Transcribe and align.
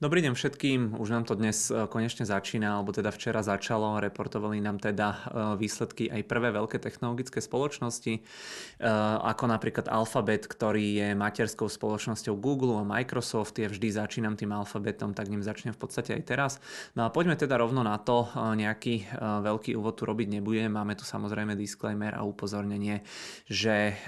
Dobrý 0.00 0.24
deň 0.24 0.32
všetkým, 0.32 0.80
už 0.96 1.12
nám 1.12 1.28
to 1.28 1.36
dnes 1.36 1.68
e, 1.68 1.84
konečne 1.84 2.24
začína, 2.24 2.80
alebo 2.80 2.88
teda 2.88 3.12
včera 3.12 3.44
začalo, 3.44 4.00
reportovali 4.00 4.56
nám 4.56 4.80
teda 4.80 5.08
e, 5.12 5.16
výsledky 5.60 6.08
aj 6.08 6.24
prvé 6.24 6.56
veľké 6.56 6.80
technologické 6.80 7.44
spoločnosti, 7.44 8.16
e, 8.16 8.20
ako 9.20 9.44
napríklad 9.52 9.92
Alphabet, 9.92 10.48
ktorý 10.48 11.04
je 11.04 11.08
materskou 11.12 11.68
spoločnosťou 11.68 12.32
Google 12.32 12.80
a 12.80 12.88
Microsoft, 12.88 13.60
ja 13.60 13.68
vždy 13.68 13.92
začínam 13.92 14.40
tým 14.40 14.56
Alphabetom, 14.56 15.12
tak 15.12 15.28
ním 15.28 15.44
začnem 15.44 15.76
v 15.76 15.80
podstate 15.84 16.16
aj 16.16 16.22
teraz. 16.24 16.52
No 16.96 17.04
a 17.04 17.12
poďme 17.12 17.36
teda 17.36 17.60
rovno 17.60 17.84
na 17.84 18.00
to, 18.00 18.24
nejaký 18.56 19.04
veľký 19.20 19.76
úvod 19.76 20.00
tu 20.00 20.08
robiť 20.08 20.40
nebudem, 20.40 20.72
máme 20.72 20.96
tu 20.96 21.04
samozrejme 21.04 21.52
disclaimer 21.60 22.16
a 22.16 22.24
upozornenie, 22.24 23.04
že 23.44 24.00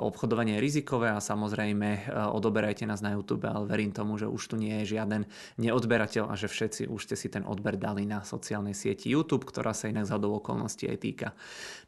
obchodovanie 0.00 0.56
je 0.56 0.64
rizikové 0.64 1.12
a 1.12 1.20
samozrejme 1.20 2.16
odoberajte 2.32 2.88
nás 2.88 3.04
na 3.04 3.12
YouTube, 3.12 3.44
ale 3.44 3.68
verím 3.68 3.92
tomu, 3.92 4.16
že 4.16 4.24
už 4.24 4.40
tu 4.48 4.56
nie 4.56 4.80
je 4.80 4.96
žiaden 4.96 5.28
neodberateľ 5.60 6.30
a 6.30 6.34
že 6.34 6.50
všetci 6.50 6.90
už 6.90 7.00
ste 7.10 7.16
si 7.16 7.28
ten 7.30 7.46
odber 7.46 7.78
dali 7.78 8.06
na 8.08 8.22
sociálnej 8.22 8.74
sieti 8.74 9.12
YouTube, 9.12 9.46
ktorá 9.46 9.74
sa 9.76 9.90
inak 9.90 10.08
z 10.08 10.16
okolností 10.16 10.88
aj 10.90 10.98
týka 10.98 11.28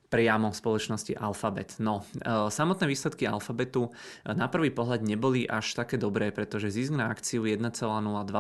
priamo 0.06 0.54
spoločnosti 0.54 1.18
Alphabet. 1.18 1.82
No, 1.82 2.06
e, 2.22 2.48
samotné 2.48 2.86
výsledky 2.86 3.26
Alphabetu 3.26 3.90
e, 3.90 4.34
na 4.34 4.46
prvý 4.46 4.70
pohľad 4.70 5.02
neboli 5.02 5.44
až 5.46 5.74
také 5.74 5.98
dobré, 5.98 6.30
pretože 6.30 6.70
zisk 6.70 6.94
na 6.94 7.10
akciu 7.10 7.42
1,02 7.42 7.74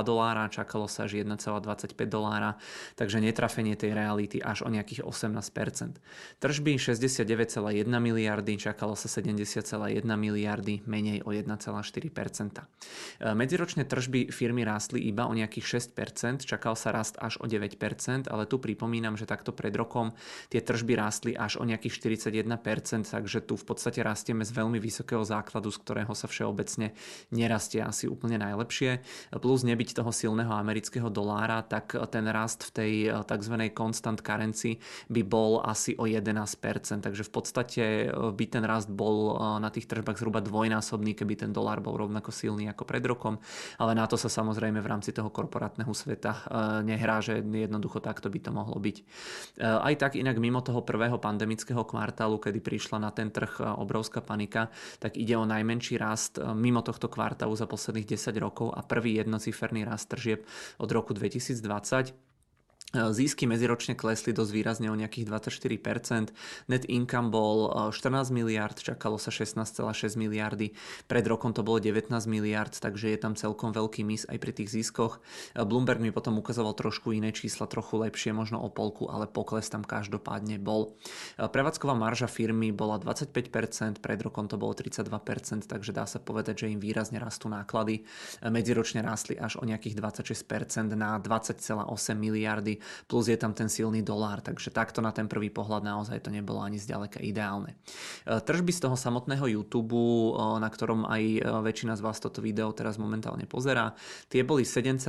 dolára, 0.06 0.46
čakalo 0.46 0.86
sa 0.86 1.10
až 1.10 1.18
1,25 1.26 1.94
dolára, 2.06 2.54
takže 2.94 3.18
netrafenie 3.18 3.74
tej 3.74 3.98
reality 3.98 4.38
až 4.38 4.62
o 4.62 4.70
nejakých 4.70 5.02
18%. 5.02 5.98
Tržby 6.38 6.78
69,1 6.78 7.86
miliardy, 7.98 8.52
čakalo 8.56 8.94
sa 8.94 9.10
70,1 9.10 10.06
miliardy, 10.06 10.86
menej 10.86 11.26
o 11.26 11.34
1,4%. 11.34 11.50
E, 11.58 13.34
medziročné 13.34 13.82
tržby 13.84 14.30
firmy 14.30 14.62
rástli 14.62 15.02
iba 15.02 15.26
o 15.26 15.34
nejakých 15.34 15.82
6%, 15.82 16.46
čakal 16.46 16.78
sa 16.78 16.94
rast 16.94 17.18
až 17.18 17.42
o 17.42 17.46
9%, 17.50 18.30
ale 18.30 18.46
tu 18.46 18.62
pripomínam, 18.62 19.18
že 19.18 19.26
takto 19.26 19.50
pred 19.50 19.74
rokom 19.74 20.14
tie 20.48 20.62
tržby 20.62 20.94
rástli 20.94 21.32
až 21.34 21.55
o 21.56 21.64
nejakých 21.64 21.98
41%, 22.22 23.08
takže 23.08 23.38
tu 23.44 23.54
v 23.56 23.64
podstate 23.64 24.00
rastieme 24.02 24.44
z 24.44 24.52
veľmi 24.52 24.76
vysokého 24.82 25.22
základu, 25.22 25.70
z 25.72 25.78
ktorého 25.80 26.12
sa 26.12 26.28
všeobecne 26.28 26.92
nerastie 27.30 27.80
asi 27.80 28.10
úplne 28.10 28.40
najlepšie. 28.40 29.00
Plus 29.38 29.60
nebyť 29.62 30.02
toho 30.02 30.10
silného 30.10 30.52
amerického 30.52 31.08
dolára, 31.12 31.62
tak 31.62 31.94
ten 32.10 32.26
rast 32.28 32.66
v 32.66 32.70
tej 32.72 32.92
eh, 33.08 33.22
tzv. 33.22 33.54
constant 33.72 34.18
currency 34.20 34.78
by 35.08 35.22
bol 35.22 35.62
asi 35.62 35.94
o 35.96 36.08
11%, 36.08 36.26
takže 37.02 37.22
v 37.22 37.32
podstate 37.32 37.82
eh, 37.82 38.12
by 38.12 38.44
ten 38.50 38.64
rast 38.66 38.90
bol 38.90 39.36
eh, 39.36 39.60
na 39.62 39.70
tých 39.70 39.86
tržbách 39.86 40.18
zhruba 40.18 40.42
dvojnásobný, 40.42 41.14
keby 41.14 41.46
ten 41.46 41.50
dolár 41.54 41.78
bol 41.78 41.96
rovnako 41.96 42.34
silný 42.34 42.66
ako 42.72 42.82
pred 42.82 43.04
rokom, 43.06 43.38
ale 43.78 43.94
na 43.94 44.08
to 44.10 44.18
sa 44.18 44.26
samozrejme 44.26 44.82
v 44.82 44.90
rámci 44.90 45.14
toho 45.14 45.30
korporátneho 45.30 45.92
sveta 45.94 46.48
nehrá, 46.82 47.22
že 47.22 47.38
jednoducho 47.40 48.02
takto 48.02 48.26
by 48.26 48.38
to 48.42 48.50
mohlo 48.50 48.76
byť. 48.80 48.96
Aj 49.62 49.94
tak 49.94 50.18
inak 50.18 50.40
mimo 50.42 50.58
toho 50.64 50.82
prvého 50.82 51.20
pandémie 51.20 51.45
pandemického 51.46 51.86
kvartálu, 51.86 52.42
kedy 52.42 52.58
prišla 52.58 52.98
na 52.98 53.14
ten 53.14 53.30
trh 53.30 53.62
e, 53.62 53.70
obrovská 53.78 54.18
panika, 54.18 54.66
tak 54.98 55.14
ide 55.14 55.38
o 55.38 55.46
najmenší 55.46 55.94
rast 55.94 56.42
e, 56.42 56.42
mimo 56.42 56.82
tohto 56.82 57.06
kvartálu 57.06 57.54
za 57.54 57.70
posledných 57.70 58.18
10 58.18 58.34
rokov 58.42 58.74
a 58.74 58.82
prvý 58.82 59.22
jednociferný 59.22 59.86
rast 59.86 60.10
tržieb 60.10 60.42
od 60.82 60.90
roku 60.90 61.14
2020. 61.14 62.10
Zisky 62.94 63.50
medziročne 63.50 63.98
klesli 63.98 64.30
dosť 64.30 64.52
výrazne 64.54 64.88
o 64.88 64.96
nejakých 64.96 65.26
24%. 65.26 66.30
Net 66.70 66.86
income 66.86 67.34
bol 67.34 67.90
14 67.90 67.98
e, 67.98 68.30
miliard, 68.30 68.78
čakalo 68.78 69.18
sa 69.18 69.34
16,6 69.34 70.14
miliardy. 70.14 70.70
Pred 71.10 71.24
rokom 71.26 71.50
to 71.50 71.66
bolo 71.66 71.82
19 71.82 72.14
miliard, 72.30 72.70
takže 72.70 73.10
je 73.10 73.18
tam 73.18 73.34
celkom 73.34 73.74
veľký 73.74 74.06
mis 74.06 74.22
aj 74.30 74.38
pri 74.38 74.52
tých 74.54 74.70
ziskoch. 74.70 75.18
E, 75.58 75.66
Bloomberg 75.66 75.98
mi 75.98 76.14
potom 76.14 76.38
ukazoval 76.38 76.78
trošku 76.78 77.10
iné 77.10 77.34
čísla, 77.34 77.66
trochu 77.66 77.98
lepšie, 78.06 78.30
možno 78.30 78.62
o 78.62 78.70
polku, 78.70 79.10
ale 79.10 79.26
pokles 79.26 79.66
tam 79.66 79.82
každopádne 79.82 80.62
bol. 80.62 80.94
E, 81.36 81.42
prevádzková 81.42 81.98
marža 81.98 82.30
firmy 82.30 82.70
bola 82.70 83.02
25%, 83.02 83.98
pred 83.98 84.20
rokom 84.22 84.46
to 84.46 84.54
bolo 84.62 84.78
32%, 84.78 85.66
takže 85.66 85.90
dá 85.90 86.06
sa 86.06 86.22
povedať, 86.22 86.64
že 86.64 86.70
im 86.70 86.78
výrazne 86.78 87.18
rastú 87.18 87.50
náklady. 87.50 88.06
Medziročne 88.46 89.02
rástli 89.02 89.34
až 89.34 89.58
o 89.58 89.66
nejakých 89.66 89.98
26% 89.98 90.94
na 90.94 91.18
20,8 91.18 91.82
miliardy 92.14 92.75
plus 93.06 93.28
je 93.28 93.38
tam 93.38 93.56
ten 93.56 93.70
silný 93.70 94.04
dolár, 94.04 94.44
takže 94.44 94.70
takto 94.70 95.00
na 95.00 95.10
ten 95.10 95.26
prvý 95.26 95.48
pohľad 95.48 95.86
naozaj 95.86 96.20
to 96.26 96.30
nebolo 96.30 96.60
ani 96.60 96.76
zďaleka 96.76 97.24
ideálne. 97.24 97.78
E, 98.26 98.40
tržby 98.40 98.72
z 98.74 98.84
toho 98.84 98.96
samotného 98.98 99.46
YouTube, 99.48 99.96
e, 99.96 100.60
na 100.60 100.68
ktorom 100.68 101.08
aj 101.08 101.22
e, 101.22 101.40
väčšina 101.40 101.96
z 101.96 102.02
vás 102.04 102.20
toto 102.20 102.44
video 102.44 102.68
teraz 102.76 103.00
momentálne 103.00 103.48
pozerá, 103.48 103.96
tie 104.28 104.44
boli 104.44 104.66
7,07 104.66 105.06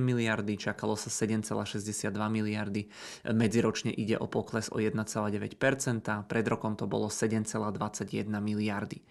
miliardy, 0.00 0.56
čakalo 0.56 0.96
sa 0.96 1.12
7,62 1.12 2.14
miliardy, 2.30 2.88
medziročne 3.28 3.92
ide 3.92 4.16
o 4.16 4.30
pokles 4.30 4.72
o 4.72 4.80
1,9%, 4.80 6.24
pred 6.24 6.46
rokom 6.48 6.78
to 6.78 6.88
bolo 6.88 7.12
7,21 7.12 8.30
miliardy. 8.40 9.02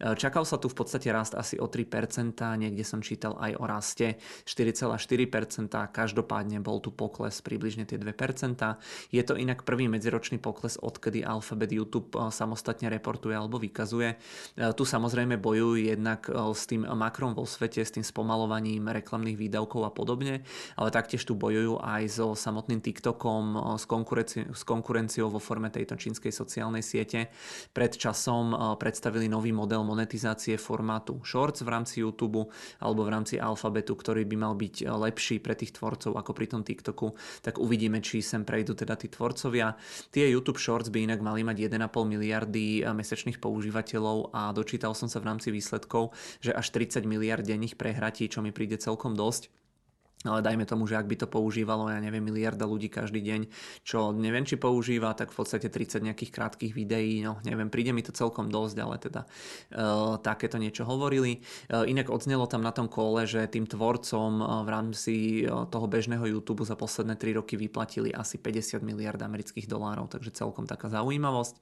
Čakal 0.00 0.46
sa 0.46 0.56
tu 0.56 0.70
v 0.70 0.76
podstate 0.78 1.10
rast 1.10 1.34
asi 1.34 1.58
o 1.58 1.66
3%, 1.66 2.38
niekde 2.56 2.84
som 2.86 3.02
čítal 3.02 3.36
aj 3.36 3.52
o 3.58 3.64
raste 3.66 4.16
4,4%, 4.46 5.68
každopádne 5.90 6.62
bol 6.62 6.78
tu 6.78 6.94
pokles 6.94 7.41
približne 7.42 7.84
tie 7.84 7.98
2%. 7.98 8.14
Je 9.10 9.22
to 9.26 9.34
inak 9.34 9.66
prvý 9.66 9.90
medziročný 9.90 10.38
pokles, 10.38 10.78
odkedy 10.78 11.26
Alphabet 11.26 11.74
YouTube 11.74 12.14
eh, 12.14 12.30
samostatne 12.30 12.88
reportuje 12.88 13.34
alebo 13.34 13.58
vykazuje. 13.58 14.14
Eh, 14.14 14.72
tu 14.72 14.86
samozrejme 14.86 15.36
bojujú 15.36 15.82
jednak 15.82 16.30
eh, 16.30 16.38
s 16.54 16.70
tým 16.70 16.86
makrom 16.86 17.34
vo 17.34 17.44
svete, 17.44 17.82
s 17.82 17.92
tým 17.92 18.06
spomalovaním 18.06 18.88
reklamných 18.88 19.36
výdavkov 19.36 19.82
a 19.82 19.90
podobne, 19.90 20.46
ale 20.78 20.88
taktiež 20.94 21.26
tu 21.26 21.34
bojujú 21.34 21.82
aj 21.82 22.02
so 22.08 22.26
samotným 22.38 22.78
TikTokom, 22.78 23.76
s, 23.76 23.84
konkurenciou, 23.84 24.54
s 24.54 24.62
konkurenciou 24.62 25.26
vo 25.28 25.42
forme 25.42 25.68
tejto 25.68 25.98
čínskej 25.98 26.30
sociálnej 26.30 26.84
siete. 26.84 27.32
Pred 27.74 27.98
časom 27.98 28.54
predstavili 28.78 29.26
nový 29.26 29.50
model 29.50 29.82
monetizácie 29.82 30.54
formátu 30.60 31.18
Shorts 31.26 31.64
v 31.64 31.72
rámci 31.72 32.04
YouTube 32.04 32.46
alebo 32.78 33.00
v 33.02 33.12
rámci 33.12 33.34
Alphabetu, 33.40 33.96
ktorý 33.96 34.28
by 34.28 34.36
mal 34.36 34.54
byť 34.54 34.86
lepší 34.86 35.40
pre 35.40 35.56
tých 35.56 35.74
tvorcov 35.74 36.14
ako 36.14 36.30
pri 36.36 36.46
tom 36.52 36.62
TikToku 36.62 37.16
tak 37.40 37.56
uvidíme, 37.56 38.04
či 38.04 38.20
sem 38.20 38.44
prejdú 38.44 38.76
teda 38.76 39.00
tí 39.00 39.08
tvorcovia. 39.08 39.78
Tie 40.12 40.28
YouTube 40.28 40.60
Shorts 40.60 40.92
by 40.92 41.08
inak 41.08 41.24
mali 41.24 41.40
mať 41.46 41.72
1,5 41.72 41.88
miliardy 42.04 42.82
eh, 42.82 42.92
mesečných 42.92 43.40
používateľov 43.40 44.36
a 44.36 44.52
dočítal 44.52 44.92
som 44.92 45.08
sa 45.08 45.22
v 45.24 45.32
rámci 45.32 45.48
výsledkov, 45.48 46.12
že 46.44 46.52
až 46.52 46.68
30 46.74 47.08
miliard 47.08 47.40
denných 47.40 47.80
prehratí, 47.80 48.28
čo 48.28 48.44
mi 48.44 48.52
príde 48.52 48.76
celkom 48.76 49.16
dosť 49.16 49.61
ale 50.24 50.40
dajme 50.42 50.64
tomu, 50.64 50.86
že 50.86 50.94
ak 50.94 51.06
by 51.10 51.16
to 51.18 51.26
používalo, 51.26 51.90
ja 51.90 51.98
neviem, 51.98 52.22
miliarda 52.22 52.62
ľudí 52.62 52.86
každý 52.86 53.18
deň, 53.22 53.40
čo 53.82 54.14
neviem, 54.14 54.46
či 54.46 54.54
používa, 54.54 55.14
tak 55.18 55.34
v 55.34 55.42
podstate 55.42 55.66
30 55.66 56.06
nejakých 56.06 56.30
krátkých 56.30 56.72
videí, 56.72 57.26
no 57.26 57.42
neviem, 57.42 57.66
príde 57.66 57.90
mi 57.90 58.06
to 58.06 58.14
celkom 58.14 58.46
dosť, 58.46 58.76
ale 58.78 58.96
teda 59.02 59.22
uh, 59.26 60.16
takéto 60.22 60.62
niečo 60.62 60.86
hovorili. 60.86 61.42
Uh, 61.66 61.82
inak 61.82 62.06
odznelo 62.06 62.46
tam 62.46 62.62
na 62.62 62.70
tom 62.70 62.86
kole, 62.86 63.26
že 63.26 63.50
tým 63.50 63.66
tvorcom 63.66 64.30
uh, 64.38 64.46
v 64.62 64.68
rámci 64.70 65.14
toho 65.42 65.86
bežného 65.90 66.24
YouTube 66.38 66.62
za 66.62 66.78
posledné 66.78 67.18
3 67.18 67.42
roky 67.42 67.58
vyplatili 67.58 68.14
asi 68.14 68.38
50 68.38 68.78
miliard 68.86 69.18
amerických 69.18 69.66
dolárov, 69.66 70.06
takže 70.06 70.30
celkom 70.30 70.70
taká 70.70 70.86
zaujímavosť. 70.86 71.54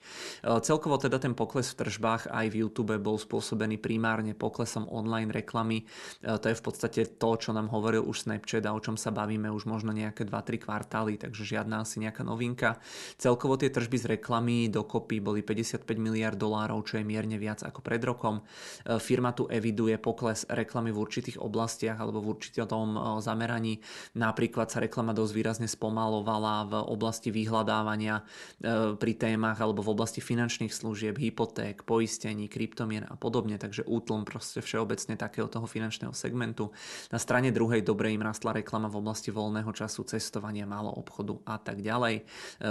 Uh, 0.45 0.61
celkovo 0.61 1.01
teda 1.01 1.17
ten 1.17 1.33
pokles 1.33 1.73
v 1.73 1.87
tržbách 1.87 2.29
aj 2.29 2.47
v 2.53 2.69
YouTube 2.69 2.93
bol 3.01 3.17
spôsobený 3.17 3.81
primárne 3.81 4.37
poklesom 4.37 4.85
online 4.93 5.33
reklamy. 5.33 5.89
Uh, 6.21 6.37
to 6.37 6.53
je 6.53 6.57
v 6.59 6.63
podstate 6.63 7.01
to, 7.17 7.31
čo 7.41 7.57
nám 7.57 7.73
hovoril 7.73 8.05
už 8.05 8.29
Snapchat 8.29 8.50
Snapchat 8.51 8.67
a 8.67 8.75
o 8.75 8.83
čom 8.83 8.99
sa 8.99 9.15
bavíme 9.15 9.47
už 9.55 9.71
možno 9.71 9.95
nejaké 9.95 10.27
2-3 10.27 10.59
kvartály, 10.59 11.15
takže 11.23 11.47
žiadna 11.47 11.87
asi 11.87 12.03
nejaká 12.03 12.27
novinka. 12.27 12.83
Celkovo 13.15 13.55
tie 13.55 13.71
tržby 13.71 13.95
z 13.95 14.07
reklamy 14.19 14.67
dokopy 14.67 15.23
boli 15.23 15.47
55 15.47 15.87
miliard 15.95 16.35
dolárov, 16.35 16.83
čo 16.83 16.99
je 16.99 17.07
mierne 17.07 17.39
viac 17.39 17.63
ako 17.63 17.79
pred 17.79 18.03
rokom. 18.03 18.43
E, 18.83 18.99
firma 18.99 19.31
tu 19.31 19.47
eviduje 19.47 19.95
pokles 20.03 20.51
reklamy 20.51 20.91
v 20.91 20.99
určitých 20.99 21.39
oblastiach 21.39 22.03
alebo 22.03 22.19
v 22.19 22.35
určitom 22.35 22.89
e, 22.91 23.01
zameraní. 23.23 23.79
Napríklad 24.19 24.67
sa 24.67 24.83
reklama 24.83 25.15
dosť 25.15 25.33
výrazne 25.37 25.69
spomalovala 25.71 26.67
v 26.67 26.75
oblasti 26.91 27.31
vyhľadávania 27.31 28.19
e, 28.19 28.99
pri 28.99 29.13
témach 29.15 29.63
alebo 29.63 29.87
v 29.87 29.95
oblasti 29.95 30.19
finančných 30.19 30.75
služieb, 30.75 31.15
hypoték, 31.15 31.87
poistení, 31.87 32.51
kryptomien 32.51 33.07
a 33.07 33.15
podobne, 33.15 33.63
takže 33.63 33.87
útlm 33.87 34.27
proste 34.27 34.59
všeobecne 34.59 35.15
takého 35.15 35.47
toho 35.47 35.71
finančného 35.71 36.11
segmentu. 36.11 36.75
Na 37.15 37.21
strane 37.23 37.55
druhej 37.55 37.87
dobre 37.87 38.11
im 38.11 38.25
rast 38.25 38.40
rástla 38.41 38.57
reklama 38.57 38.89
v 38.89 39.05
oblasti 39.05 39.29
voľného 39.29 39.69
času, 39.77 40.01
cestovania, 40.09 40.65
málo 40.65 40.89
obchodu 40.97 41.37
a 41.45 41.61
tak 41.61 41.85
ďalej. 41.85 42.25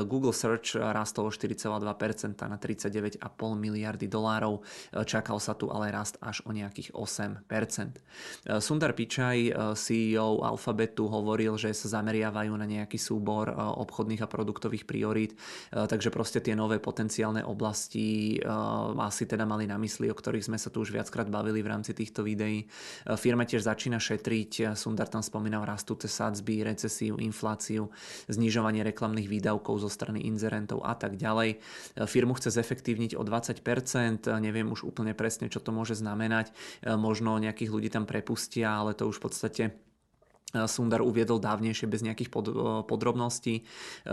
Google 0.10 0.34
Search 0.34 0.74
rástol 0.74 1.30
o 1.30 1.32
4,2% 1.32 1.78
na 2.50 2.58
39,5 2.58 3.22
miliardy 3.54 4.10
dolárov. 4.10 4.66
Čakal 5.06 5.38
sa 5.38 5.54
tu 5.54 5.70
ale 5.70 5.94
rast 5.94 6.18
až 6.26 6.42
o 6.50 6.58
nejakých 6.58 6.98
8%. 6.98 8.58
Sundar 8.58 8.98
Pichai, 8.98 9.54
CEO 9.78 10.42
Alphabetu, 10.42 11.06
hovoril, 11.06 11.54
že 11.62 11.70
sa 11.78 12.02
zameriavajú 12.02 12.50
na 12.58 12.66
nejaký 12.66 12.98
súbor 12.98 13.54
obchodných 13.54 14.26
a 14.26 14.32
produktových 14.32 14.90
priorít, 14.90 15.38
takže 15.70 16.10
proste 16.10 16.42
tie 16.42 16.58
nové 16.58 16.82
potenciálne 16.82 17.46
oblasti 17.46 18.42
asi 18.98 19.30
teda 19.30 19.46
mali 19.46 19.70
na 19.70 19.78
mysli, 19.78 20.10
o 20.10 20.18
ktorých 20.18 20.50
sme 20.50 20.58
sa 20.58 20.74
tu 20.74 20.82
už 20.82 20.90
viackrát 20.98 21.30
bavili 21.30 21.62
v 21.62 21.70
rámci 21.70 21.94
týchto 21.94 22.26
videí. 22.26 22.66
Firma 23.22 23.46
tiež 23.46 23.70
začína 23.70 24.02
šetriť, 24.02 24.74
Sundar 24.74 25.06
tam 25.06 25.22
spomínal 25.22 25.59
rastúce 25.64 26.12
sadzby, 26.12 26.62
recesiu, 26.64 27.18
infláciu, 27.18 27.90
znižovanie 28.28 28.84
reklamných 28.84 29.28
výdavkov 29.28 29.82
zo 29.82 29.90
strany 29.90 30.28
inzerentov 30.28 30.84
a 30.86 30.94
tak 30.94 31.16
ďalej. 31.16 31.60
Firmu 32.06 32.36
chce 32.38 32.54
zefektívniť 32.54 33.16
o 33.16 33.24
20%, 33.26 34.30
neviem 34.44 34.68
už 34.70 34.86
úplne 34.86 35.16
presne, 35.18 35.50
čo 35.50 35.64
to 35.64 35.72
môže 35.72 35.98
znamenať. 35.98 36.52
Možno 36.86 37.40
nejakých 37.42 37.72
ľudí 37.74 37.90
tam 37.90 38.06
prepustia, 38.06 38.78
ale 38.78 38.94
to 38.94 39.10
už 39.10 39.18
v 39.20 39.24
podstate 39.26 39.64
Sundar 40.50 41.06
uviedol 41.06 41.38
dávnejšie 41.38 41.86
bez 41.86 42.02
nejakých 42.02 42.34
pod, 42.34 42.46
podrobností. 42.90 43.62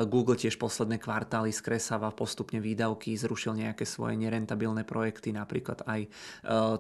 Google 0.05 0.37
tiež 0.37 0.61
posledné 0.61 1.01
kvartály 1.01 1.49
skresáva 1.49 2.13
postupne 2.13 2.61
výdavky, 2.61 3.17
zrušil 3.17 3.57
nejaké 3.57 3.89
svoje 3.89 4.21
nerentabilné 4.21 4.85
projekty, 4.85 5.33
napríklad 5.33 5.81
aj 5.89 6.13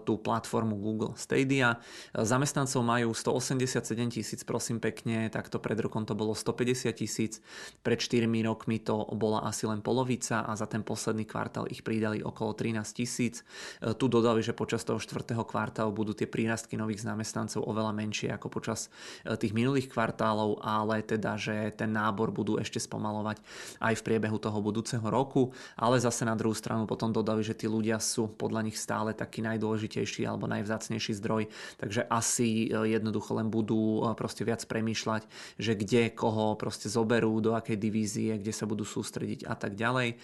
tú 0.05 0.21
platformu 0.21 0.77
Google 0.77 1.17
Stadia. 1.17 1.81
Zamestnancov 2.13 2.85
majú 2.85 3.17
187 3.17 3.81
tisíc, 4.13 4.41
prosím 4.45 4.77
pekne, 4.77 5.33
takto 5.33 5.57
pred 5.57 5.81
rokom 5.81 6.05
to 6.05 6.13
bolo 6.13 6.37
150 6.37 6.93
tisíc, 6.93 7.41
pred 7.81 7.97
4 7.97 8.29
rokmi 8.45 8.77
to 8.85 9.09
bola 9.17 9.41
asi 9.49 9.65
len 9.65 9.81
polovica 9.81 10.45
a 10.45 10.53
za 10.53 10.69
ten 10.69 10.85
posledný 10.85 11.25
kvartál 11.25 11.65
ich 11.73 11.81
pridali 11.81 12.21
okolo 12.21 12.53
13 12.53 12.85
tisíc. 12.93 13.41
Tu 13.81 14.05
dodali, 14.05 14.45
že 14.45 14.53
počas 14.53 14.85
toho 14.85 15.01
4. 15.01 15.33
kvartálu 15.33 15.97
budú 15.97 16.13
tie 16.13 16.29
prírastky 16.29 16.77
nových 16.77 17.09
zamestnancov 17.09 17.65
oveľa 17.65 17.97
menšie 17.97 18.29
ako 18.37 18.53
počas 18.53 18.93
tých 19.25 19.46
tých 19.47 19.55
minulých 19.55 19.87
kvartálov, 19.95 20.59
ale 20.59 21.07
teda, 21.07 21.39
že 21.39 21.71
ten 21.79 21.95
nábor 21.95 22.35
budú 22.35 22.59
ešte 22.59 22.83
spomalovať 22.83 23.39
aj 23.79 23.95
v 23.95 24.03
priebehu 24.03 24.43
toho 24.43 24.59
budúceho 24.59 25.07
roku, 25.07 25.55
ale 25.79 26.03
zase 26.03 26.27
na 26.27 26.35
druhú 26.35 26.51
stranu 26.51 26.83
potom 26.91 27.15
dodali, 27.15 27.47
že 27.47 27.55
tí 27.55 27.71
ľudia 27.71 28.03
sú 28.03 28.27
podľa 28.27 28.67
nich 28.67 28.75
stále 28.75 29.15
taký 29.15 29.47
najdôležitejší 29.47 30.27
alebo 30.27 30.51
najvzácnejší 30.51 31.15
zdroj, 31.23 31.47
takže 31.79 32.11
asi 32.11 32.67
e, 32.67 32.99
jednoducho 32.99 33.39
len 33.39 33.47
budú 33.47 34.03
e, 34.03 34.19
proste 34.19 34.43
viac 34.43 34.67
premýšľať, 34.67 35.23
že 35.63 35.79
kde 35.79 36.11
koho 36.11 36.59
proste 36.59 36.91
zoberú, 36.91 37.39
do 37.39 37.55
akej 37.55 37.79
divízie, 37.79 38.35
kde 38.43 38.51
sa 38.51 38.67
budú 38.67 38.83
sústrediť 38.83 39.47
a 39.47 39.55
tak 39.55 39.79
ďalej. 39.79 40.09
E, 40.11 40.17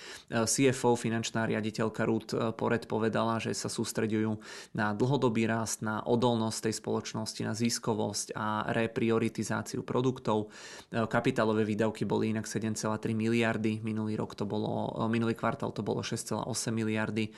CFO, 0.51 0.99
finančná 0.99 1.47
riaditeľka 1.47 2.03
Ruth 2.03 2.35
Pored 2.59 2.91
povedala, 2.91 3.39
že 3.39 3.55
sa 3.55 3.71
sústredujú 3.71 4.43
na 4.75 4.91
dlhodobý 4.91 5.47
rast, 5.47 5.87
na 5.87 6.03
odolnosť 6.03 6.67
tej 6.67 6.75
spoločnosti, 6.83 7.41
na 7.47 7.55
ziskovosť 7.55 8.35
a 8.35 8.67
repriorizáciu 8.73 9.12
prioritizáciu 9.13 9.85
produktov. 9.85 10.49
E, 10.89 11.05
kapitálové 11.05 11.69
výdavky 11.69 12.09
boli 12.09 12.33
inak 12.33 12.49
7,3 12.49 13.13
miliardy, 13.13 13.85
minulý 13.85 14.17
rok 14.17 14.33
to 14.33 14.49
bolo, 14.49 14.89
e, 14.89 15.13
minulý 15.13 15.37
kvartál 15.37 15.69
to 15.77 15.85
bolo 15.85 16.01
6,8 16.01 16.49
miliardy, 16.73 17.29
e, 17.29 17.33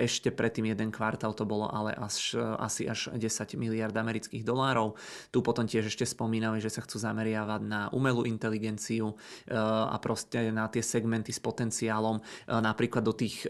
ešte 0.00 0.32
predtým 0.32 0.72
jeden 0.72 0.88
kvartál 0.88 1.36
to 1.36 1.44
bolo 1.44 1.68
ale 1.68 1.92
až, 1.92 2.40
asi 2.56 2.88
až 2.88 3.12
10 3.12 3.60
miliard 3.60 3.92
amerických 3.92 4.40
dolárov. 4.40 4.96
Tu 5.28 5.44
potom 5.44 5.68
tiež 5.68 5.92
ešte 5.92 6.08
spomínali, 6.08 6.56
že 6.56 6.72
sa 6.72 6.80
chcú 6.80 6.96
zameriavať 6.96 7.60
na 7.68 7.92
umelú 7.92 8.24
inteligenciu 8.24 9.12
a 9.50 9.96
proste 9.98 10.54
na 10.54 10.70
tie 10.70 10.80
segmenty 10.80 11.34
s 11.34 11.42
potenciálom. 11.42 12.22
Napríklad 12.46 13.02
do 13.02 13.12
tých, 13.12 13.44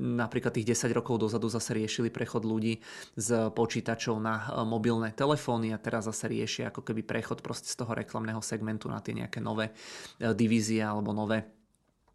napríklad 0.00 0.56
tých 0.56 0.72
10 0.72 0.96
rokov 0.96 1.20
dozadu 1.20 1.52
zase 1.52 1.76
riešili 1.76 2.08
prechod 2.08 2.48
ľudí 2.48 2.80
z 3.14 3.52
počítačov 3.52 4.16
na 4.16 4.64
mobilné 4.64 5.12
telefóny 5.12 5.76
a 5.76 5.78
teraz 5.78 6.08
zase 6.08 6.32
riešia 6.32 6.72
ako 6.72 6.80
keby 6.86 6.95
keby 6.96 7.04
prechod 7.04 7.44
proste 7.44 7.68
z 7.68 7.76
toho 7.76 7.92
reklamného 7.92 8.40
segmentu 8.40 8.88
na 8.88 9.04
tie 9.04 9.12
nejaké 9.12 9.36
nové 9.44 9.68
e, 10.16 10.32
divízie 10.32 10.80
alebo 10.80 11.12
nové 11.12 11.44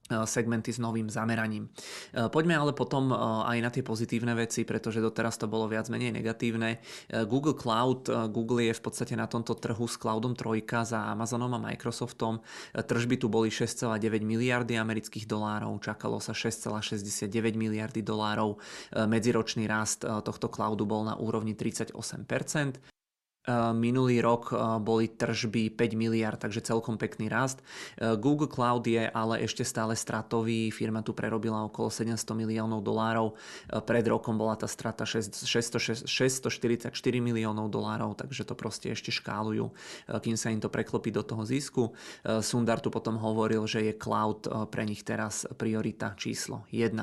e, 0.10 0.26
segmenty 0.26 0.74
s 0.74 0.82
novým 0.82 1.06
zameraním. 1.06 1.70
E, 2.10 2.26
poďme 2.34 2.58
ale 2.58 2.74
potom 2.74 3.14
aj 3.46 3.58
na 3.62 3.70
tie 3.70 3.86
pozitívne 3.86 4.34
veci, 4.34 4.66
pretože 4.66 4.98
doteraz 4.98 5.38
to 5.38 5.46
bolo 5.46 5.70
viac 5.70 5.86
menej 5.94 6.18
negatívne. 6.18 6.82
Google 7.30 7.54
Cloud, 7.54 8.10
Google 8.34 8.66
je 8.66 8.74
v 8.74 8.82
podstate 8.82 9.14
na 9.14 9.30
tomto 9.30 9.54
trhu 9.54 9.86
s 9.86 10.02
Cloudom 10.02 10.34
3 10.34 10.66
za 10.82 11.14
Amazonom 11.14 11.54
a 11.54 11.62
Microsoftom. 11.62 12.42
Tržby 12.74 13.22
tu 13.22 13.30
boli 13.30 13.54
6,9 13.54 14.02
miliardy 14.26 14.82
amerických 14.82 15.30
dolárov, 15.30 15.78
čakalo 15.78 16.18
sa 16.18 16.34
6,69 16.34 17.30
miliardy 17.54 18.02
dolárov. 18.02 18.58
Medziročný 18.98 19.70
rast 19.70 20.02
tohto 20.02 20.50
cloudu 20.50 20.90
bol 20.90 21.06
na 21.06 21.14
úrovni 21.22 21.54
38%. 21.54 23.01
Minulý 23.74 24.22
rok 24.22 24.54
boli 24.86 25.10
tržby 25.10 25.74
5 25.74 25.98
miliard, 25.98 26.38
takže 26.38 26.62
celkom 26.62 27.02
pekný 27.02 27.26
rast. 27.26 27.66
Google 27.98 28.46
Cloud 28.46 28.86
je 28.86 29.10
ale 29.10 29.42
ešte 29.42 29.66
stále 29.66 29.98
stratový, 29.98 30.70
firma 30.70 31.02
tu 31.02 31.18
prerobila 31.18 31.66
okolo 31.66 31.90
700 31.90 32.38
miliónov 32.38 32.86
dolárov. 32.86 33.34
Pred 33.66 34.06
rokom 34.14 34.38
bola 34.38 34.54
tá 34.54 34.70
strata 34.70 35.10
644 35.10 36.94
miliónov 37.18 37.66
dolárov, 37.74 38.14
takže 38.14 38.46
to 38.46 38.54
proste 38.54 38.94
ešte 38.94 39.10
škálujú, 39.10 39.74
kým 40.22 40.38
sa 40.38 40.54
im 40.54 40.62
to 40.62 40.70
preklopí 40.70 41.10
do 41.10 41.26
toho 41.26 41.42
zisku. 41.42 41.98
Sundar 42.46 42.78
tu 42.78 42.94
potom 42.94 43.18
hovoril, 43.18 43.66
že 43.66 43.82
je 43.90 43.98
cloud 43.98 44.70
pre 44.70 44.86
nich 44.86 45.02
teraz 45.02 45.50
priorita 45.58 46.14
číslo 46.14 46.70
1. 46.70 46.94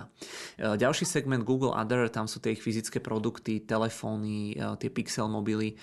Ďalší 0.79 1.03
segment 1.03 1.43
Google 1.43 1.75
Other, 1.75 2.07
tam 2.07 2.31
sú 2.31 2.39
tie 2.39 2.55
ich 2.55 2.63
fyzické 2.63 3.03
produkty, 3.03 3.59
telefóny, 3.59 4.55
tie 4.79 4.87
Pixel 4.87 5.27
mobily, 5.27 5.75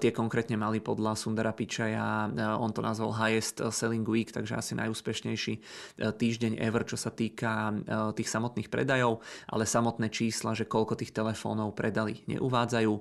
Tie 0.00 0.16
konkrétne 0.16 0.56
mali 0.56 0.80
podľa 0.80 1.12
Sundara 1.12 1.52
Pichaja, 1.52 2.32
e, 2.32 2.40
on 2.40 2.72
to 2.72 2.80
nazval 2.80 3.12
highest 3.12 3.60
selling 3.68 4.08
week, 4.08 4.32
takže 4.32 4.56
asi 4.56 4.72
najúspešnejší 4.72 5.54
e, 5.54 5.60
týždeň 6.00 6.56
ever, 6.56 6.88
čo 6.88 6.96
sa 6.96 7.12
týka 7.12 7.76
tých 8.16 8.32
samotných 8.32 8.72
predajov, 8.72 9.20
ale 9.52 9.68
samotné 9.68 10.08
čísla, 10.08 10.56
že 10.56 10.64
koľko 10.64 10.96
tých 10.96 11.12
telefónov 11.12 11.76
predali, 11.76 12.24
neuvádzajú. 12.30 12.92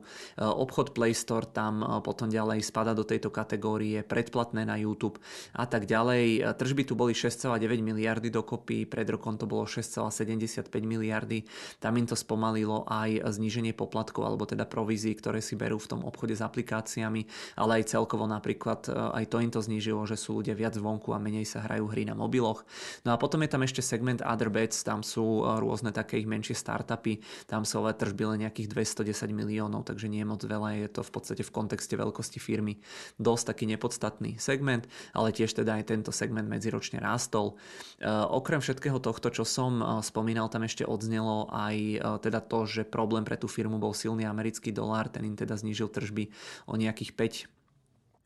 Obchod 0.43 0.91
Play 0.91 1.15
Store 1.15 1.47
tam 1.47 2.03
potom 2.03 2.27
ďalej 2.27 2.59
spada 2.65 2.91
do 2.91 3.07
tejto 3.07 3.31
kategórie, 3.31 4.03
predplatné 4.03 4.67
na 4.67 4.75
YouTube 4.75 5.21
a 5.55 5.63
tak 5.69 5.87
ďalej. 5.87 6.57
Tržby 6.59 6.83
tu 6.83 6.99
boli 6.99 7.15
6,9 7.15 7.63
miliardy 7.79 8.27
dokopy, 8.27 8.83
pred 8.89 9.07
rokom 9.07 9.39
to 9.39 9.47
bolo 9.47 9.63
6,75 9.63 10.67
miliardy. 10.83 11.47
Tam 11.79 11.95
im 11.95 12.09
to 12.09 12.17
spomalilo 12.17 12.83
aj 12.89 13.23
zníženie 13.39 13.71
poplatkov, 13.71 14.27
alebo 14.27 14.43
teda 14.43 14.67
provízií, 14.67 15.15
ktoré 15.15 15.39
si 15.39 15.55
berú 15.55 15.79
v 15.79 15.87
tom 15.95 16.01
obchode 16.03 16.35
s 16.35 16.43
aplikáciou 16.43 16.88
aplikáciami, 16.89 17.21
ale 17.53 17.71
aj 17.81 17.93
celkovo 17.93 18.25
napríklad 18.25 18.89
e, 18.89 18.97
aj 19.21 19.25
to 19.29 19.37
im 19.37 19.51
to 19.53 19.61
znížilo, 19.61 20.01
že 20.09 20.17
sú 20.17 20.41
ľudia 20.41 20.57
viac 20.57 20.73
vonku 20.73 21.13
a 21.13 21.21
menej 21.21 21.45
sa 21.45 21.61
hrajú 21.61 21.85
hry 21.93 22.09
na 22.09 22.17
mobiloch. 22.17 22.65
No 23.05 23.13
a 23.13 23.21
potom 23.21 23.45
je 23.45 23.53
tam 23.53 23.61
ešte 23.61 23.85
segment 23.85 24.25
Other 24.25 24.49
Bets, 24.49 24.81
tam 24.81 25.05
sú 25.05 25.45
e, 25.45 25.61
rôzne 25.61 25.93
také 25.93 26.17
ich 26.17 26.25
menšie 26.25 26.57
startupy, 26.57 27.21
tam 27.45 27.61
sú 27.61 27.85
ale 27.85 27.93
tržby 27.93 28.25
len 28.35 28.49
nejakých 28.49 28.73
210 29.05 29.29
miliónov, 29.29 29.85
takže 29.85 30.09
nie 30.09 30.25
je 30.25 30.27
moc 30.27 30.41
veľa, 30.41 30.81
je 30.81 30.89
to 30.89 31.01
v 31.05 31.11
podstate 31.13 31.43
v 31.45 31.51
kontexte 31.53 31.93
veľkosti 31.93 32.41
firmy 32.41 32.81
dosť 33.21 33.53
taký 33.53 33.65
nepodstatný 33.69 34.41
segment, 34.41 34.89
ale 35.13 35.29
tiež 35.29 35.53
teda 35.53 35.77
aj 35.77 35.93
tento 35.93 36.09
segment 36.09 36.49
medziročne 36.49 36.97
rástol. 36.97 37.53
E, 38.01 38.09
okrem 38.09 38.63
všetkého 38.63 38.97
tohto, 38.97 39.29
čo 39.29 39.45
som 39.45 40.01
spomínal, 40.01 40.49
tam 40.49 40.65
ešte 40.65 40.83
odznelo 40.83 41.51
aj 41.53 42.01
teda 42.23 42.41
to, 42.43 42.65
že 42.65 42.81
problém 42.87 43.23
pre 43.23 43.37
tú 43.37 43.45
firmu 43.45 43.77
bol 43.77 43.93
silný 43.93 44.25
americký 44.25 44.73
dolár, 44.73 45.11
ten 45.11 45.25
im 45.27 45.35
teda 45.35 45.59
znížil 45.59 45.91
tržby 45.91 46.31
o 46.71 46.78
nejakých 46.79 47.11
5 47.13 47.33
Eh, 47.45 47.58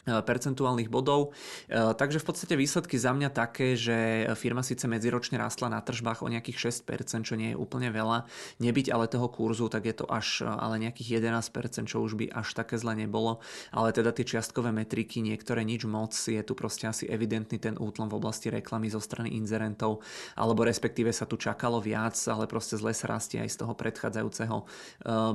percentuálnych 0.03 0.91
bodov. 0.91 1.31
Eh, 1.71 1.95
takže 1.95 2.19
v 2.19 2.27
podstate 2.27 2.59
výsledky 2.59 2.99
za 2.99 3.15
mňa 3.15 3.29
také, 3.31 3.79
že 3.79 4.27
firma 4.35 4.59
síce 4.59 4.83
medziročne 4.83 5.39
rastla 5.39 5.71
na 5.71 5.79
tržbách 5.79 6.23
o 6.23 6.27
nejakých 6.27 6.71
6%, 6.71 7.23
čo 7.23 7.39
nie 7.39 7.55
je 7.55 7.57
úplne 7.57 7.87
veľa. 7.87 8.27
Nebyť 8.59 8.91
ale 8.91 9.07
toho 9.07 9.31
kurzu, 9.31 9.71
tak 9.71 9.87
je 9.87 9.95
to 9.95 10.05
až 10.11 10.43
eh, 10.43 10.51
ale 10.51 10.83
nejakých 10.83 11.23
11%, 11.23 11.87
čo 11.87 12.03
už 12.03 12.19
by 12.19 12.25
až 12.35 12.51
také 12.51 12.75
zle 12.75 12.99
nebolo. 12.99 13.39
Ale 13.71 13.95
teda 13.95 14.11
tie 14.11 14.27
čiastkové 14.27 14.75
metriky, 14.75 15.23
niektoré 15.23 15.63
nič 15.63 15.87
moc, 15.87 16.11
je 16.11 16.39
tu 16.43 16.53
proste 16.53 16.91
asi 16.91 17.07
evidentný 17.07 17.55
ten 17.59 17.79
útlom 17.79 18.11
v 18.11 18.19
oblasti 18.19 18.51
reklamy 18.51 18.91
zo 18.91 18.99
strany 18.99 19.31
inzerentov, 19.39 20.03
alebo 20.35 20.67
respektíve 20.67 21.15
sa 21.15 21.23
tu 21.23 21.39
čakalo 21.39 21.79
viac, 21.79 22.15
ale 22.27 22.49
proste 22.49 22.75
zle 22.75 22.91
sa 22.91 23.07
rastie 23.07 23.39
aj 23.39 23.49
z 23.55 23.57
toho 23.63 23.73
predchádzajúceho 23.77 24.57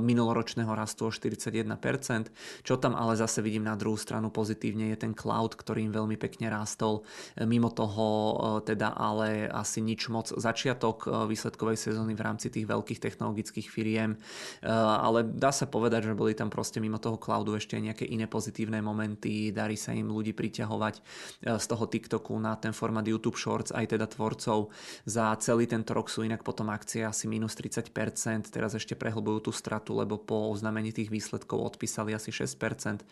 minuloročného 0.01 0.71
rastu 0.75 1.07
o 1.07 1.11
41%. 1.11 1.73
Čo 2.61 2.77
tam 2.77 2.93
ale 2.93 3.15
zase 3.17 3.41
vidím 3.41 3.65
na 3.65 3.73
druhú 3.79 3.97
stranu 3.97 4.29
pozitívne 4.29 4.58
pozitívne 4.59 4.91
je 4.91 4.99
ten 4.99 5.15
cloud, 5.15 5.55
ktorý 5.55 5.87
im 5.87 5.95
veľmi 5.95 6.19
pekne 6.19 6.51
rástol. 6.51 7.07
Mimo 7.39 7.71
toho 7.71 8.59
teda 8.67 8.91
ale 8.91 9.47
asi 9.47 9.79
nič 9.79 10.11
moc 10.11 10.27
začiatok 10.27 11.07
výsledkovej 11.31 11.79
sezóny 11.79 12.11
v 12.11 12.19
rámci 12.27 12.51
tých 12.51 12.67
veľkých 12.67 12.99
technologických 12.99 13.71
firiem, 13.71 14.19
ale 14.67 15.23
dá 15.23 15.55
sa 15.55 15.63
povedať, 15.63 16.11
že 16.11 16.19
boli 16.19 16.35
tam 16.35 16.51
proste 16.51 16.83
mimo 16.83 16.99
toho 16.99 17.15
cloudu 17.15 17.55
ešte 17.55 17.79
nejaké 17.79 18.03
iné 18.03 18.27
pozitívne 18.27 18.83
momenty, 18.83 19.55
darí 19.55 19.79
sa 19.79 19.95
im 19.95 20.11
ľudí 20.11 20.35
priťahovať 20.35 20.95
z 21.47 21.65
toho 21.71 21.85
TikToku 21.87 22.35
na 22.35 22.59
ten 22.59 22.75
formát 22.75 23.07
YouTube 23.07 23.39
Shorts, 23.39 23.71
aj 23.71 23.95
teda 23.95 24.11
tvorcov. 24.11 24.75
Za 25.07 25.31
celý 25.39 25.71
tento 25.71 25.95
rok 25.95 26.11
sú 26.11 26.27
inak 26.27 26.43
potom 26.43 26.67
akcie 26.67 27.07
asi 27.07 27.31
minus 27.31 27.55
30%, 27.55 27.95
teraz 28.51 28.75
ešte 28.75 28.99
prehlbujú 28.99 29.47
tú 29.47 29.51
stratu, 29.55 29.95
lebo 29.95 30.19
po 30.19 30.51
oznámení 30.51 30.91
tých 30.91 31.07
výsledkov 31.07 31.79
odpísali 31.79 32.11
asi 32.11 32.35
6%. 32.35 33.07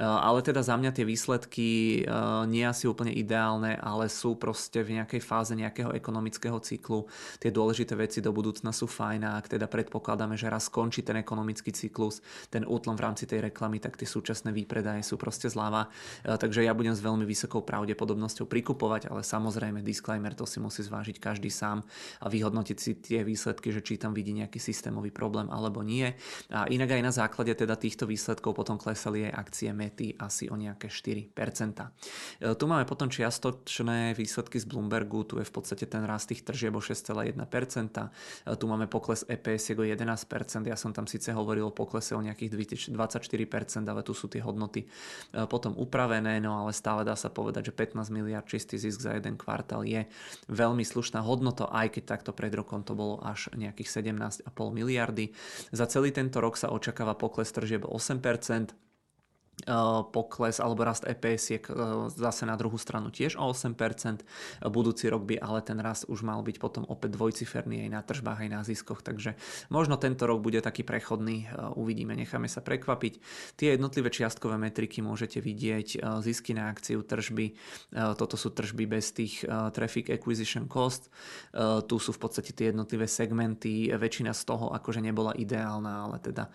Ale 0.00 0.40
teda 0.40 0.62
za 0.62 0.78
mňa 0.78 0.85
tie 0.92 1.08
výsledky 1.08 2.02
nie 2.50 2.64
asi 2.66 2.84
úplne 2.90 3.14
ideálne, 3.14 3.78
ale 3.78 4.10
sú 4.10 4.36
proste 4.36 4.82
v 4.82 5.00
nejakej 5.00 5.22
fáze 5.24 5.56
nejakého 5.56 5.94
ekonomického 5.96 6.58
cyklu. 6.60 7.08
Tie 7.38 7.54
dôležité 7.54 7.96
veci 7.96 8.18
do 8.20 8.34
budúcna 8.34 8.74
sú 8.74 8.84
fajn 8.84 9.20
a 9.24 9.40
ak 9.40 9.56
teda 9.56 9.70
predpokladáme, 9.70 10.36
že 10.36 10.52
raz 10.52 10.68
skončí 10.68 11.00
ten 11.00 11.16
ekonomický 11.16 11.72
cyklus, 11.72 12.20
ten 12.52 12.66
útlom 12.68 12.98
v 12.98 13.04
rámci 13.08 13.24
tej 13.24 13.48
reklamy, 13.48 13.80
tak 13.80 13.96
tie 13.96 14.04
súčasné 14.04 14.52
výpredaje 14.52 15.00
sú 15.00 15.16
proste 15.16 15.48
zľava. 15.48 15.88
Takže 16.26 16.66
ja 16.66 16.76
budem 16.76 16.92
s 16.92 17.00
veľmi 17.00 17.24
vysokou 17.24 17.64
pravdepodobnosťou 17.64 18.44
prikupovať, 18.44 19.08
ale 19.08 19.24
samozrejme 19.24 19.80
disclaimer, 19.80 20.36
to 20.36 20.44
si 20.44 20.60
musí 20.60 20.84
zvážiť 20.84 21.16
každý 21.16 21.48
sám 21.48 21.80
a 22.20 22.26
vyhodnotiť 22.28 22.76
si 22.76 22.92
tie 23.00 23.24
výsledky, 23.24 23.72
že 23.72 23.80
či 23.80 23.96
tam 23.96 24.12
vidí 24.12 24.36
nejaký 24.36 24.60
systémový 24.60 25.08
problém 25.08 25.48
alebo 25.48 25.80
nie. 25.80 26.12
A 26.52 26.68
inak 26.68 26.92
aj 26.92 27.02
na 27.02 27.12
základe 27.16 27.56
teda 27.56 27.80
týchto 27.80 28.04
výsledkov 28.04 28.52
potom 28.52 28.76
klesali 28.76 29.24
aj 29.32 29.32
akcie 29.48 29.72
Mety 29.72 30.20
asi 30.20 30.52
o 30.52 30.56
nejaké 30.60 30.75
4%. 30.84 31.32
E, 31.32 32.54
tu 32.54 32.64
máme 32.68 32.84
potom 32.84 33.08
čiastočné 33.08 34.12
výsledky 34.12 34.60
z 34.60 34.68
Bloombergu, 34.68 35.24
tu 35.24 35.40
je 35.40 35.46
v 35.48 35.52
podstate 35.52 35.88
ten 35.88 36.04
rast 36.04 36.28
tých 36.28 36.44
tržieb 36.44 36.76
o 36.76 36.82
6,1%, 36.84 37.32
e, 37.32 38.08
tu 38.56 38.64
máme 38.68 38.84
pokles 38.86 39.24
EPS 39.24 39.72
o 39.72 39.84
11%, 39.84 40.68
ja 40.68 40.76
som 40.76 40.92
tam 40.92 41.08
síce 41.08 41.32
hovoril 41.32 41.68
o 41.68 41.72
poklese 41.72 42.12
o 42.12 42.20
nejakých 42.20 42.52
24%, 42.92 43.88
ale 43.88 44.04
tu 44.04 44.12
sú 44.12 44.28
tie 44.28 44.44
hodnoty 44.44 44.84
e, 44.84 44.88
potom 45.48 45.72
upravené, 45.72 46.38
no 46.44 46.60
ale 46.60 46.76
stále 46.76 47.02
dá 47.02 47.16
sa 47.16 47.32
povedať, 47.32 47.70
že 47.70 47.72
15 47.72 48.12
miliard 48.12 48.44
čistý 48.44 48.76
zisk 48.76 49.00
za 49.00 49.16
jeden 49.16 49.40
kvartál 49.40 49.88
je 49.88 50.04
veľmi 50.52 50.84
slušná 50.84 51.24
hodnota, 51.24 51.68
aj 51.72 51.96
keď 51.96 52.04
takto 52.04 52.30
pred 52.36 52.52
rokom 52.52 52.84
to 52.84 52.92
bolo 52.92 53.18
až 53.24 53.48
nejakých 53.56 54.04
17,5 54.04 54.52
miliardy. 54.70 55.32
Za 55.72 55.88
celý 55.88 56.12
tento 56.12 56.42
rok 56.42 56.60
sa 56.60 56.68
očakáva 56.68 57.16
pokles 57.16 57.48
tržieb 57.50 57.88
8%, 57.88 58.26
Eh, 58.56 58.85
pokles 60.12 60.60
alebo 60.60 60.84
rast 60.84 61.08
EPS 61.08 61.44
je 61.48 61.58
eh, 61.58 61.68
zase 62.12 62.44
na 62.44 62.60
druhú 62.60 62.76
stranu 62.76 63.08
tiež 63.08 63.40
o 63.40 63.48
8%. 63.48 64.20
Budúci 64.68 65.08
rok 65.08 65.24
by 65.24 65.40
ale 65.40 65.64
ten 65.64 65.80
rast 65.80 66.04
už 66.12 66.20
mal 66.20 66.44
byť 66.44 66.60
potom 66.60 66.84
opäť 66.84 67.16
dvojciferný 67.16 67.88
aj 67.88 67.90
na 67.90 68.02
tržbách, 68.04 68.44
aj 68.44 68.50
na 68.52 68.60
ziskoch, 68.60 69.00
takže 69.00 69.32
možno 69.72 69.96
tento 69.96 70.28
rok 70.28 70.44
bude 70.44 70.60
taký 70.60 70.84
prechodný, 70.84 71.48
eh, 71.48 71.72
uvidíme, 71.72 72.12
necháme 72.12 72.52
sa 72.52 72.60
prekvapiť. 72.60 73.14
Tie 73.56 73.72
jednotlivé 73.72 74.12
čiastkové 74.12 74.60
metriky 74.60 75.00
môžete 75.00 75.40
vidieť, 75.40 76.00
zisky 76.20 76.52
na 76.52 76.72
akciu, 76.72 77.02
tržby, 77.02 77.56
toto 77.92 78.34
sú 78.34 78.50
tržby 78.50 78.88
bez 78.88 79.12
tých 79.12 79.44
traffic 79.46 80.10
acquisition 80.10 80.66
cost, 80.66 81.08
tu 81.86 81.96
sú 82.00 82.10
v 82.12 82.20
podstate 82.20 82.50
tie 82.52 82.72
jednotlivé 82.72 83.06
segmenty, 83.06 83.92
väčšina 83.92 84.32
z 84.32 84.42
toho 84.44 84.72
akože 84.74 85.04
nebola 85.04 85.36
ideálna, 85.36 86.08
ale 86.08 86.16
teda 86.18 86.50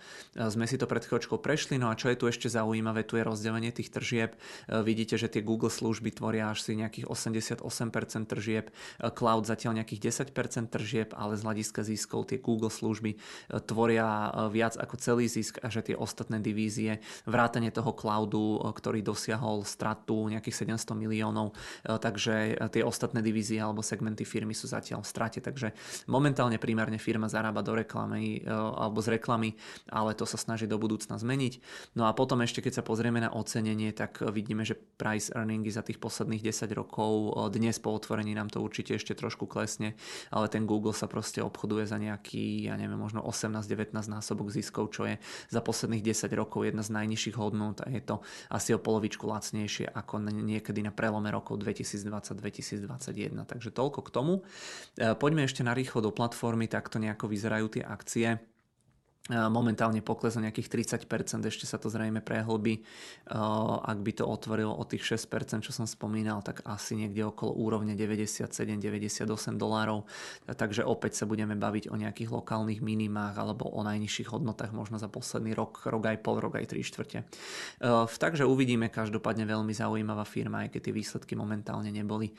sme 0.50 0.66
si 0.66 0.76
to 0.76 0.90
pred 0.90 1.04
chvíľočkou 1.06 1.38
prešli, 1.40 1.78
no 1.78 1.88
a 1.88 1.98
čo 1.98 2.12
je 2.12 2.18
tu 2.18 2.26
ešte 2.28 2.50
zaujímavé, 2.50 2.91
zaujímavé 2.92 3.08
tu 3.08 3.16
je 3.16 3.24
rozdelenie 3.24 3.72
tých 3.72 3.88
tržieb. 3.88 4.36
E, 4.68 4.84
vidíte, 4.84 5.16
že 5.16 5.32
tie 5.32 5.40
Google 5.40 5.72
služby 5.72 6.12
tvoria 6.12 6.52
až 6.52 6.60
si 6.60 6.76
nejakých 6.76 7.08
88% 7.08 8.28
tržieb, 8.28 8.68
e, 8.68 8.72
cloud 9.08 9.48
zatiaľ 9.48 9.80
nejakých 9.80 10.12
10% 10.12 10.68
tržieb, 10.68 11.16
ale 11.16 11.40
z 11.40 11.42
hľadiska 11.42 11.80
ziskov 11.88 12.28
tie 12.28 12.38
Google 12.38 12.68
služby 12.68 13.16
e, 13.16 13.18
tvoria 13.64 14.28
viac 14.52 14.76
ako 14.76 15.00
celý 15.00 15.24
zisk 15.26 15.64
a 15.64 15.72
že 15.72 15.80
tie 15.80 15.96
ostatné 15.96 16.44
divízie, 16.44 17.00
vrátanie 17.24 17.72
toho 17.72 17.96
cloudu, 17.96 18.60
ktorý 18.60 19.00
dosiahol 19.00 19.64
stratu 19.64 20.28
nejakých 20.28 20.68
700 20.76 20.92
miliónov, 20.98 21.54
takže 21.86 22.58
tie 22.68 22.82
ostatné 22.84 23.22
divízie 23.22 23.62
alebo 23.62 23.80
segmenty 23.80 24.26
firmy 24.26 24.52
sú 24.52 24.68
zatiaľ 24.68 25.06
v 25.06 25.08
strate, 25.08 25.38
takže 25.40 25.72
momentálne 26.10 26.58
primárne 26.58 26.98
firma 26.98 27.30
zarába 27.30 27.62
do 27.64 27.72
reklamy 27.78 28.42
alebo 28.50 28.98
z 29.00 29.16
reklamy, 29.16 29.54
ale 29.88 30.12
to 30.18 30.26
sa 30.26 30.36
snaží 30.36 30.66
do 30.66 30.76
budúcna 30.76 31.16
zmeniť. 31.16 31.62
No 31.94 32.10
a 32.10 32.12
potom 32.16 32.42
ešte, 32.42 32.60
keď 32.60 32.81
sa 32.81 32.81
sa 32.82 32.90
pozrieme 32.90 33.22
na 33.22 33.30
ocenenie, 33.30 33.94
tak 33.94 34.26
vidíme, 34.34 34.66
že 34.66 34.74
price 34.74 35.30
earningy 35.30 35.70
za 35.70 35.86
tých 35.86 36.02
posledných 36.02 36.50
10 36.50 36.66
rokov, 36.74 37.30
dnes 37.54 37.78
po 37.78 37.94
otvorení 37.94 38.34
nám 38.34 38.50
to 38.50 38.58
určite 38.58 38.98
ešte 38.98 39.14
trošku 39.14 39.46
klesne, 39.46 39.94
ale 40.34 40.50
ten 40.50 40.66
Google 40.66 40.90
sa 40.90 41.06
proste 41.06 41.38
obchoduje 41.46 41.86
za 41.86 42.02
nejaký, 42.02 42.66
ja 42.66 42.74
neviem, 42.74 42.98
možno 42.98 43.22
18-19 43.22 43.94
násobok 43.94 44.50
ziskov, 44.50 44.90
čo 44.90 45.06
je 45.06 45.22
za 45.46 45.62
posledných 45.62 46.02
10 46.10 46.26
rokov 46.34 46.66
jedna 46.66 46.82
z 46.82 46.90
najnižších 46.90 47.38
hodnot 47.38 47.86
a 47.86 47.86
je 47.86 48.02
to 48.02 48.18
asi 48.50 48.74
o 48.74 48.82
polovičku 48.82 49.30
lacnejšie 49.30 49.86
ako 49.94 50.18
niekedy 50.26 50.82
na 50.82 50.90
prelome 50.90 51.30
rokov 51.30 51.62
2020-2021. 51.62 53.46
Takže 53.46 53.70
toľko 53.70 54.02
k 54.02 54.10
tomu. 54.10 54.42
E, 54.98 55.14
poďme 55.14 55.46
ešte 55.46 55.62
na 55.62 55.70
rýchlo 55.70 56.02
do 56.02 56.10
platformy, 56.10 56.66
takto 56.66 56.98
nejako 56.98 57.30
vyzerajú 57.30 57.78
tie 57.78 57.86
akcie. 57.86 58.51
Momentálne 59.30 60.02
pokles 60.02 60.34
o 60.34 60.42
nejakých 60.42 60.90
30%, 61.06 61.46
ešte 61.46 61.62
sa 61.62 61.78
to 61.78 61.86
zrejme 61.86 62.18
prehlbí. 62.18 62.82
Ak 63.86 64.02
by 64.02 64.12
to 64.18 64.26
otvorilo 64.26 64.74
o 64.74 64.82
tých 64.82 65.14
6%, 65.14 65.62
čo 65.62 65.70
som 65.70 65.86
spomínal, 65.86 66.42
tak 66.42 66.66
asi 66.66 66.98
niekde 66.98 67.30
okolo 67.30 67.54
úrovne 67.54 67.94
97-98 67.94 69.22
dolárov. 69.54 70.10
Takže 70.50 70.82
opäť 70.82 71.22
sa 71.22 71.30
budeme 71.30 71.54
baviť 71.54 71.94
o 71.94 71.94
nejakých 71.94 72.34
lokálnych 72.34 72.82
minimách 72.82 73.38
alebo 73.38 73.70
o 73.70 73.86
najnižších 73.86 74.34
hodnotách 74.34 74.74
možno 74.74 74.98
za 74.98 75.06
posledný 75.06 75.54
rok, 75.54 75.86
rok 75.86 76.02
aj 76.02 76.18
pol, 76.18 76.42
rok 76.42 76.58
aj 76.58 76.74
3 76.74 76.82
štvrte. 76.82 77.18
Takže 78.18 78.42
uvidíme, 78.42 78.90
každopádne 78.90 79.46
veľmi 79.46 79.70
zaujímavá 79.70 80.26
firma, 80.26 80.66
aj 80.66 80.74
keď 80.74 80.90
tie 80.90 80.98
výsledky 80.98 81.38
momentálne 81.38 81.94
neboli 81.94 82.34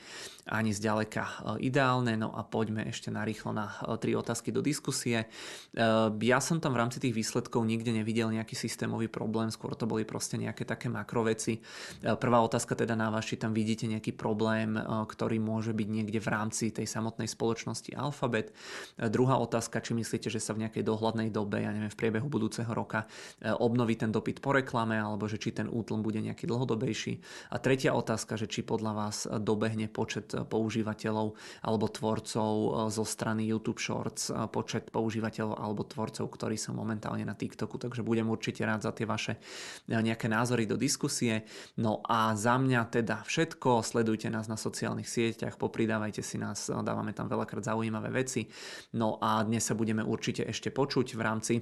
ani 0.52 0.76
zďaleka 0.76 1.56
ideálne. 1.64 2.12
No 2.20 2.36
a 2.36 2.44
poďme 2.44 2.84
ešte 2.84 3.08
narýchlo 3.08 3.56
na 3.56 3.72
tri 3.96 4.12
otázky 4.12 4.52
do 4.52 4.60
diskusie. 4.60 5.32
Ja 6.20 6.38
som 6.44 6.60
tam 6.60 6.73
v 6.74 6.82
rámci 6.82 6.98
tých 6.98 7.14
výsledkov 7.14 7.62
nikde 7.62 7.94
nevidel 7.94 8.34
nejaký 8.34 8.58
systémový 8.58 9.06
problém, 9.06 9.54
skôr 9.54 9.78
to 9.78 9.86
boli 9.86 10.02
proste 10.02 10.34
nejaké 10.34 10.66
také 10.66 10.90
makroveci. 10.90 11.62
E, 12.02 12.18
prvá 12.18 12.42
otázka 12.42 12.74
teda 12.74 12.98
na 12.98 13.14
vás, 13.14 13.22
či 13.30 13.38
tam 13.38 13.54
vidíte 13.54 13.86
nejaký 13.86 14.10
problém, 14.18 14.74
e, 14.74 14.82
ktorý 14.82 15.38
môže 15.38 15.70
byť 15.70 15.88
niekde 15.88 16.18
v 16.18 16.28
rámci 16.28 16.74
tej 16.74 16.90
samotnej 16.90 17.30
spoločnosti 17.30 17.94
Alphabet. 17.94 18.50
E, 18.98 19.06
druhá 19.06 19.38
otázka, 19.38 19.78
či 19.78 19.94
myslíte, 19.94 20.26
že 20.26 20.42
sa 20.42 20.50
v 20.50 20.66
nejakej 20.66 20.82
dohľadnej 20.82 21.30
dobe, 21.30 21.62
ja 21.62 21.70
neviem, 21.70 21.92
v 21.92 22.00
priebehu 22.00 22.26
budúceho 22.26 22.68
roka 22.74 23.06
obnoví 23.44 23.94
ten 23.94 24.10
dopyt 24.10 24.42
po 24.42 24.56
reklame, 24.56 24.98
alebo 24.98 25.28
že 25.30 25.38
či 25.38 25.54
ten 25.54 25.70
útlm 25.70 26.02
bude 26.02 26.18
nejaký 26.18 26.48
dlhodobejší. 26.48 27.20
A 27.54 27.60
tretia 27.62 27.94
otázka, 27.94 28.34
že 28.34 28.50
či 28.50 28.66
podľa 28.66 28.92
vás 28.96 29.28
dobehne 29.28 29.86
počet 29.86 30.32
používateľov 30.32 31.36
alebo 31.62 31.86
tvorcov 31.86 32.52
zo 32.90 33.04
strany 33.04 33.46
YouTube 33.46 33.78
Shorts, 33.78 34.32
počet 34.50 34.88
používateľov 34.90 35.54
alebo 35.60 35.84
tvorcov, 35.84 36.26
ktorí 36.32 36.56
som 36.64 36.80
momentálne 36.80 37.28
na 37.28 37.36
TikToku, 37.36 37.76
takže 37.76 38.00
budem 38.00 38.24
určite 38.32 38.64
rád 38.64 38.88
za 38.88 38.96
tie 38.96 39.04
vaše 39.04 39.36
eh, 39.36 40.00
nejaké 40.00 40.32
názory 40.32 40.64
do 40.64 40.80
diskusie. 40.80 41.44
No 41.76 42.00
a 42.00 42.32
za 42.32 42.56
mňa 42.56 42.88
teda 42.88 43.20
všetko, 43.28 43.84
sledujte 43.84 44.32
nás 44.32 44.48
na 44.48 44.56
sociálnych 44.56 45.04
sieťach, 45.04 45.60
popridávajte 45.60 46.24
si 46.24 46.40
nás, 46.40 46.72
dávame 46.72 47.12
tam 47.12 47.28
veľakrát 47.28 47.68
zaujímavé 47.68 48.08
veci. 48.08 48.48
No 48.96 49.20
a 49.20 49.44
dnes 49.44 49.68
sa 49.68 49.76
budeme 49.76 50.00
určite 50.00 50.48
ešte 50.48 50.72
počuť 50.72 51.12
v 51.12 51.20
rámci 51.20 51.54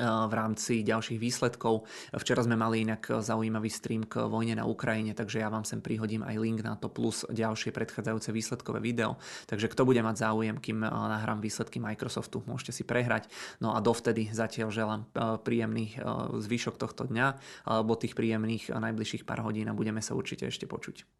v 0.00 0.32
rámci 0.32 0.80
ďalších 0.80 1.20
výsledkov. 1.20 1.84
Včera 2.16 2.40
sme 2.40 2.56
mali 2.56 2.88
inak 2.88 3.20
zaujímavý 3.20 3.68
stream 3.68 4.08
k 4.08 4.24
vojne 4.24 4.56
na 4.56 4.64
Ukrajine, 4.64 5.12
takže 5.12 5.44
ja 5.44 5.52
vám 5.52 5.68
sem 5.68 5.84
prihodím 5.84 6.24
aj 6.24 6.40
link 6.40 6.64
na 6.64 6.80
to 6.80 6.88
plus 6.88 7.28
ďalšie 7.28 7.68
predchádzajúce 7.76 8.32
výsledkové 8.32 8.80
video. 8.80 9.20
Takže 9.44 9.68
kto 9.68 9.84
bude 9.84 10.00
mať 10.00 10.24
záujem, 10.24 10.56
kým 10.56 10.80
nahrám 10.80 11.44
výsledky 11.44 11.76
Microsoftu, 11.76 12.40
môžete 12.48 12.80
si 12.80 12.82
prehrať. 12.88 13.28
No 13.60 13.76
a 13.76 13.84
dovtedy 13.84 14.32
zatiaľ 14.32 14.72
želám 14.72 15.02
príjemný 15.44 15.92
zvyšok 16.40 16.80
tohto 16.80 17.04
dňa 17.04 17.26
alebo 17.68 18.00
tých 18.00 18.16
príjemných 18.16 18.72
najbližších 18.72 19.28
pár 19.28 19.44
hodín 19.44 19.68
a 19.68 19.76
budeme 19.76 20.00
sa 20.00 20.16
určite 20.16 20.48
ešte 20.48 20.64
počuť. 20.64 21.19